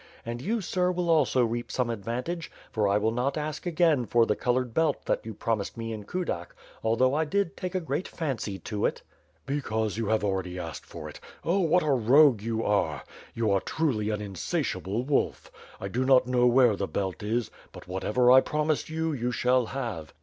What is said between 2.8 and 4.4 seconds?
I will not ask again for the